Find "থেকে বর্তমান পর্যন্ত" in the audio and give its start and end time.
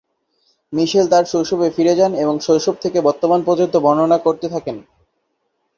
2.81-3.75